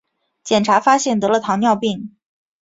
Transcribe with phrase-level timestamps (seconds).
[0.43, 2.15] 检查发现得了糖尿病